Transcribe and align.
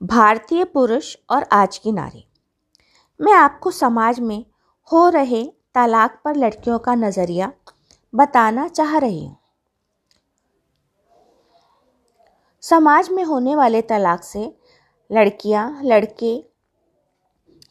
भारतीय 0.00 0.64
पुरुष 0.64 1.16
और 1.30 1.44
आज 1.52 1.76
की 1.78 1.92
नारी। 1.92 2.24
मैं 3.20 3.32
आपको 3.32 3.70
समाज 3.70 4.20
में 4.20 4.44
हो 4.90 5.08
रहे 5.08 5.42
तलाक 5.74 6.20
पर 6.24 6.36
लड़कियों 6.36 6.78
का 6.78 6.94
नज़रिया 6.94 7.52
बताना 8.14 8.66
चाह 8.68 8.96
रही 8.98 9.24
हूँ। 9.26 9.36
समाज 12.62 13.10
में 13.10 13.22
होने 13.24 13.56
वाले 13.56 13.82
तलाक 13.82 14.22
से 14.22 14.44
लड़कियाँ, 15.10 15.80
लड़के 15.84 16.34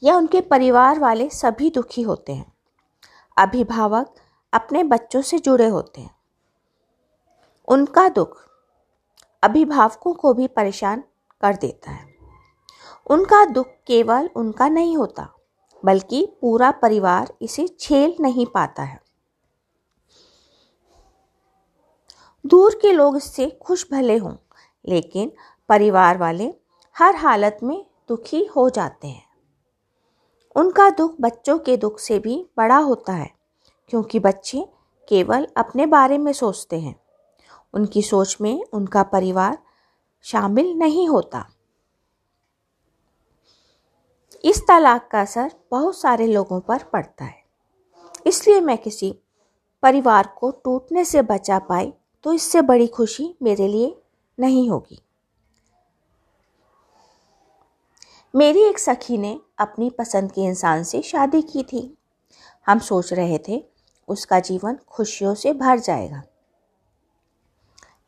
या 0.04 0.16
उनके 0.16 0.42
परिवार 0.42 1.00
वाले 1.00 1.30
सभी 1.30 1.70
दुखी 1.70 2.02
होते 2.02 2.34
हैं। 2.34 2.52
अभिभावक 3.38 4.14
अपने 4.54 4.84
बच्चों 4.84 5.22
से 5.22 5.40
जुड़े 5.40 5.68
होते 5.68 6.02
हैं। 6.02 6.16
उनका 7.68 8.08
दुख 8.10 8.38
अभिभावकों 9.44 10.14
को 10.14 10.34
भी 10.34 10.48
परेशान 10.48 11.04
कर 11.42 11.56
देता 11.56 11.92
है। 11.92 12.09
उनका 13.10 13.46
दुख 13.46 13.68
केवल 13.88 14.30
उनका 14.36 14.68
नहीं 14.68 14.98
होता, 14.98 15.28
बल्कि 15.84 16.26
पूरा 16.42 16.72
परिवार 16.72 17.34
इसे 17.42 17.68
झेल 17.82 18.16
नहीं 18.20 18.46
पाता 18.46 18.84
है। 18.84 19.00
दूर 22.46 22.80
के 22.82 22.92
लोग 22.92 23.18
इससे 23.18 23.50
खुश 23.62 23.86
भले 23.92 24.18
हों, 24.18 24.36
लेकिन 24.86 25.32
परिवार 25.70 26.18
वाले 26.18 26.54
हर 26.96 27.16
हालत 27.16 27.58
में 27.64 27.86
दुखी 28.10 28.44
हो 28.46 28.70
जाते 28.70 29.08
हैं। 29.08 29.28
उनका 30.56 30.90
दुख 30.90 31.16
बच्चों 31.22 31.58
के 31.60 31.78
दुख 31.78 32.00
से 32.00 32.20
भी 32.20 32.46
बड़ा 32.58 32.78
होता 32.78 33.14
है, 33.14 33.32
क्योंकि 33.90 34.20
बच्चे 34.20 34.66
केवल 35.08 35.48
अपने 35.58 35.86
बारे 35.86 36.18
में 36.18 36.34
सोचते 36.34 36.80
हैं। 36.80 36.96
उनकी 37.74 38.02
सोच 38.02 38.38
में 38.42 38.64
उनका 38.74 39.04
परिवार 39.04 39.58
शामिल 40.26 40.74
नहीं 40.74 41.08
होता। 41.08 41.46
इस 44.44 44.62
तलाक 44.68 45.08
का 45.12 45.22
असर 45.22 45.52
बहुत 45.72 45.98
सारे 45.98 46.28
लोगों 46.28 46.60
पर 46.60 46.84
पड़ता 46.84 47.26
है। 47.26 47.44
इसलिए 48.28 48.60
मैं 48.60 48.78
किसी 48.78 49.12
परिवार 49.84 50.28
को 50.38 50.52
टूटने 50.52 51.06
से 51.06 51.22
बचा 51.22 51.60
पाई 51.60 51.94
तो 52.24 52.34
इससे 52.34 52.62
बड़ी 52.62 52.88
खुशी 52.88 53.36
मेरे 53.44 53.68
लिए 53.68 53.96
नहीं 54.40 54.70
होगी। 54.70 55.00
मेरी 58.34 58.62
एक 58.62 58.80
सखी 58.80 59.18
ने 59.18 59.40
अपनी 59.58 59.90
पसंद 59.90 60.32
के 60.32 60.42
इंसान 60.42 60.84
से 60.84 61.02
शादी 61.02 61.42
की 61.42 61.64
थी। 61.64 61.98
हम 62.68 62.80
सोच 62.80 63.14
रहे 63.14 63.40
थे 63.48 63.64
उसका 64.08 64.40
जीवन 64.40 64.78
खुशियों 64.88 65.34
से 65.36 65.54
भर 65.54 65.80
जाएगा। 65.80 66.22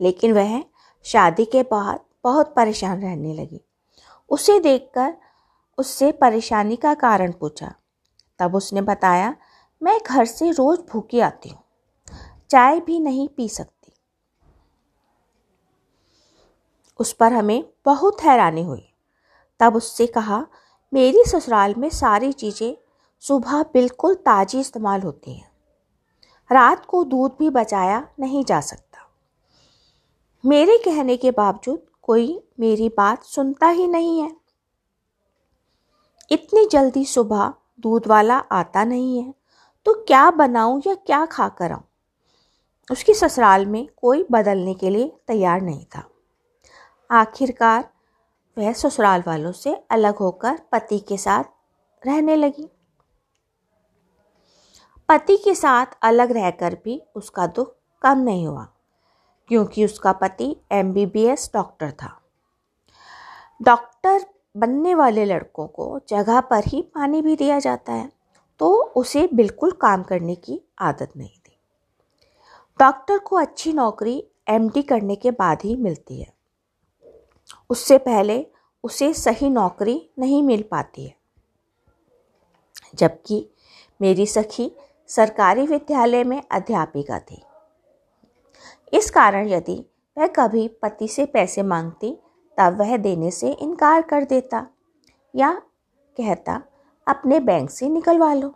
लेकिन 0.02 0.34
वह 0.34 0.64
शादी 1.06 1.45
के 1.45 1.64
बाद 1.64 2.00
बहुत 2.23 2.54
परेशान 2.56 3.02
रहने 3.02 3.34
लगी। 3.34 3.62
उसे 4.30 4.60
देखकर 4.60 5.14
उससे 5.77 6.11
परेशानी 6.11 6.75
का 6.75 6.94
कारण 6.94 7.31
पूछा। 7.31 7.75
तब 8.39 8.55
उसने 8.55 8.81
बताया, 8.81 9.36
मैं 9.83 10.00
घर 10.08 10.25
से 10.25 10.52
रोज़ 10.52 10.81
भूखी 10.81 11.19
आती 11.19 11.50
हूँ। 11.50 11.64
चाय 12.50 12.80
भी 12.80 13.00
नहीं 13.00 13.27
पी 13.27 13.50
सकती। 13.50 13.94
उस 16.99 17.14
पर 17.14 17.33
हमें 17.33 17.64
बहुत 17.86 18.23
हैरानी 18.23 18.64
हुई। 18.64 18.94
तब 19.59 19.75
उससे 19.75 20.08
कहा, 20.08 20.47
मेरी 20.94 21.23
ससुराल 21.27 21.75
में 21.75 21.89
सारी 21.89 22.31
चीज़ें 22.31 22.77
सुबह 23.19 23.64
बिल्कुल 23.64 24.16
ताज़ी 24.16 24.59
इस्तेमाल 24.59 25.02
होती 25.02 25.33
हैं। 25.33 25.52
रात 26.52 26.86
को 26.86 27.03
दूध 27.03 27.36
भी 27.39 27.49
बचाया 27.49 28.08
नहीं 28.19 28.45
जा 28.45 28.61
सकता। 28.61 29.09
मेरे 30.45 30.77
कहने 30.77 31.17
के 31.17 31.31
बावजूद 31.31 31.81
कोई 32.02 32.44
मेरी 32.59 32.89
बात 32.89 33.23
सुनता 33.23 33.67
ही 33.67 33.88
नहीं 33.88 34.22
है। 34.22 34.41
इतनी 36.32 36.66
जल्दी 36.66 37.06
सुबह 37.06 37.54
दूध 37.80 38.08
वाला 38.08 38.38
आता 38.52 38.84
नहीं 38.84 39.18
है 39.20 39.34
तो 39.86 39.94
क्या 40.04 40.30
बनाऊँ 40.32 40.82
या 40.88 40.94
क्या 40.96 41.26
खा 41.26 41.48
कर 41.50 41.72
आऊँ? 41.72 41.83
उसकी 42.88 43.14
ससुराल 43.14 43.66
में 43.66 43.88
कोई 43.98 44.26
बदलने 44.32 44.73
के 44.73 44.89
लिए 44.89 45.11
तैयार 45.28 45.61
नहीं 45.61 45.86
था। 45.86 46.04
आखिरकार 47.10 47.89
वह 48.58 48.73
ससुराल 48.73 49.23
वालों 49.28 49.52
से 49.52 49.76
अलग 49.92 50.17
होकर 50.17 50.60
पति 50.72 51.00
के 51.00 51.17
साथ 51.17 51.44
रहने 52.04 52.36
लगी। 52.36 52.67
पति 55.10 55.38
के 55.38 55.55
साथ 55.55 55.98
अलग 56.02 56.32
रहकर 56.32 56.76
भी 56.84 57.02
उसका 57.16 57.48
दुख 57.48 57.76
कम 58.02 58.20
नहीं 58.20 58.45
हुआ, 58.48 58.67
क्योंकि 59.50 59.86
उसका 59.86 60.11
पति 60.14 60.55
एमबीबीएस 60.72 61.50
डॉक्टर 61.54 61.92
था। 61.94 62.17
डॉक्टर 63.61 64.26
बनने 64.56 64.95
वाले 64.95 65.26
लड़कों 65.26 65.67
को 65.67 66.00
जगह 66.10 66.42
पर 66.42 66.64
ही 66.67 66.82
पानी 66.82 67.22
भी 67.22 67.36
दिया 67.36 67.60
जाता 67.60 67.94
है 67.94 68.12
तो 68.60 68.72
उसे 68.95 69.28
बिल्कुल 69.34 69.72
काम 69.72 70.04
करने 70.04 70.36
की 70.36 70.60
आदत 70.80 71.14
नहीं 71.17 71.30
थी। 71.30 71.58
डॉक्टर 72.80 73.17
को 73.17 73.36
अच्छी 73.36 73.73
नौकरी 73.73 74.23
एमडी 74.48 74.82
करने 74.82 75.16
के 75.16 75.32
बाद 75.32 75.61
ही 75.64 75.76
मिलती 75.76 76.22
है। 76.22 76.34
उससे 77.70 77.98
पहले 77.98 78.45
उसे 78.84 79.14
सही 79.14 79.50
नौकरी 79.50 80.10
नहीं 80.20 80.44
मिल 80.44 80.64
पाती 80.72 81.06
है। 81.06 81.16
जबकि 82.95 83.45
मेरी 84.02 84.26
सखी 84.26 84.72
सरकारी 85.08 85.66
विद्यालय 85.67 86.23
में 86.23 86.42
अध्यापिका 86.52 87.20
थी। 87.20 87.42
इस 88.94 89.10
कारण 89.10 89.48
यदि 89.48 89.86
वह 90.17 90.28
कभी 90.28 90.67
पति 90.67 91.08
से 91.08 91.26
पैसे 91.26 91.64
मांगती 91.64 92.17
तब 92.61 92.80
वह 92.80 92.98
देने 92.98 93.32
से 93.32 93.52
इनकार 93.52 94.02
कर 94.02 94.23
देता 94.23 94.67
या 95.36 95.61
कहता, 96.17 96.61
अपने 97.08 97.39
बैंक 97.39 97.70
से 97.70 97.89
निकलवा 97.89 98.33
लो। 98.33 98.49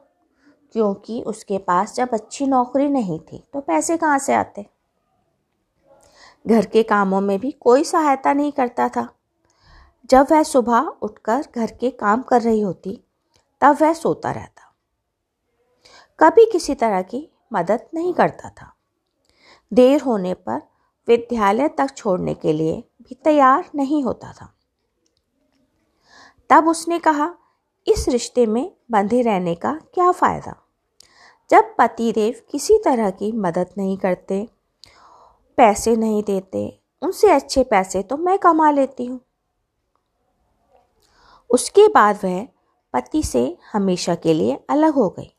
क्योंकि 0.73 1.21
उसके 1.21 1.57
पास 1.57 1.95
जब 1.95 2.09
अच्छी 2.13 2.47
नौकरी 2.47 2.89
नहीं 2.89 3.19
थी 3.19 3.43
तो 3.53 3.61
पैसे 3.61 3.97
कहाँ 3.97 4.19
से 4.19 4.33
आते? 4.33 4.65
घर 6.47 6.65
के 6.65 6.83
कामों 6.83 7.21
में 7.21 7.39
भी 7.39 7.51
कोई 7.51 7.83
सहायता 7.83 8.33
नहीं 8.33 8.51
करता 8.51 8.89
था। 8.89 9.15
जब 10.05 10.27
वह 10.31 10.43
सुबह 10.43 10.79
उठकर 10.79 11.47
घर 11.55 11.71
के 11.71 11.89
काम 11.89 12.21
कर 12.21 12.41
रही 12.41 12.61
होती, 12.61 13.03
तब 13.61 13.77
वह 13.81 13.93
सोता 13.93 14.31
रहता। 14.31 14.75
कभी 16.19 16.45
किसी 16.51 16.75
तरह 16.75 17.01
की 17.01 17.31
मदद 17.53 17.87
नहीं 17.93 18.13
करता 18.13 18.49
था। 18.49 18.73
देर 19.73 20.01
होने 20.01 20.33
पर 20.33 20.61
विद्यालय 21.07 21.67
तक 21.67 21.87
छोड़ने 21.97 22.33
के 22.33 22.53
लिए 22.53 22.83
भी 23.09 23.15
तैयार 23.15 23.69
नहीं 23.75 24.03
होता 24.03 24.33
था। 24.33 24.53
तब 26.49 26.67
उसने 26.67 26.99
कहा, 26.99 27.35
इस 27.87 28.09
रिश्ते 28.09 28.45
में 28.45 28.71
बंधे 28.91 29.21
रहने 29.21 29.55
का 29.55 29.79
क्या 29.93 30.11
फ़ायदा? 30.11 30.55
जब 31.49 31.75
पतिदेव 31.77 32.41
किसी 32.49 32.77
तरह 32.77 33.09
की 33.09 33.31
मदद 33.31 33.69
नहीं 33.77 33.97
करते, 33.97 34.49
पैसे 35.57 35.95
नहीं 35.95 36.23
देते, 36.23 36.79
उनसे 37.01 37.31
अच्छे 37.31 37.63
पैसे 37.63 38.03
तो 38.03 38.17
मैं 38.17 38.39
कमा 38.39 38.71
लेती 38.71 39.05
हूँ। 39.05 39.21
उसके 41.49 41.87
बाद 41.87 42.19
वह 42.23 42.47
पति 42.93 43.23
से 43.23 43.57
हमेशा 43.73 44.15
के 44.15 44.33
लिए 44.33 44.59
अलग 44.69 44.93
हो 44.93 45.09
गई। 45.09 45.35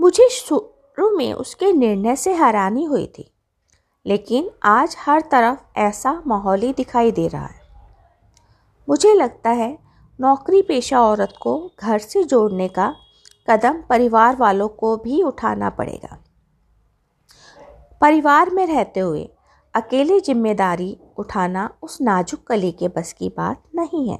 मुझे 0.00 0.28
शुरू 0.28 1.10
में 1.10 1.32
उसके 1.32 1.72
निर्णय 1.72 2.16
से 2.16 2.34
हैरानी 2.34 2.84
हुई 2.84 3.06
थी। 3.06 3.34
लेकिन 4.08 4.48
आज 4.64 4.96
हर 4.98 5.20
तरफ़ 5.32 5.78
ऐसा 5.78 6.12
माहौल 6.26 6.60
ही 6.60 6.72
दिखाई 6.72 7.10
दे 7.12 7.26
रहा 7.28 7.46
है। 7.46 7.60
मुझे 8.88 9.12
लगता 9.14 9.50
है 9.50 9.76
नौकरी 10.18 10.62
पेशा 10.62 11.00
औरत 11.00 11.34
को 11.40 11.52
घर 11.80 11.98
से 11.98 12.22
जोड़ने 12.24 12.68
का 12.68 12.94
कदम 13.50 13.82
परिवार 13.88 14.36
वालों 14.36 14.68
को 14.68 14.96
भी 14.96 15.22
उठाना 15.22 15.70
पड़ेगा। 15.70 16.18
परिवार 18.00 18.50
में 18.50 18.66
रहते 18.66 19.00
हुए 19.00 19.28
अकेले 19.74 20.18
ज़िम्मेदारी 20.20 20.96
उठाना 21.18 21.68
उस 21.82 22.00
नाजुक 22.00 22.46
कली 22.46 22.70
के 22.72 22.88
बस 22.88 23.12
की 23.12 23.28
बात 23.28 23.62
नहीं 23.74 24.08
है। 24.08 24.16